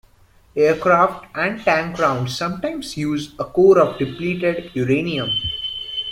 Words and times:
Aircraft 0.55 1.27
and 1.35 1.63
tank 1.63 1.99
rounds 1.99 2.35
sometimes 2.35 2.97
use 2.97 3.35
a 3.37 3.45
core 3.45 3.77
of 3.77 3.99
depleted 3.99 4.71
uranium. 4.73 5.29